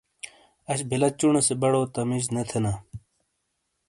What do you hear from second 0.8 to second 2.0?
بِیلہ چُونے سے بڑو